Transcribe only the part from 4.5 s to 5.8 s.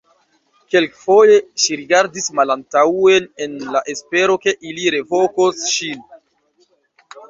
ili revokos